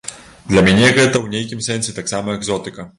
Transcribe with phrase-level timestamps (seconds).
[0.51, 2.81] Для мяне гэта ў нейкім сэнсе таксама экзотыка.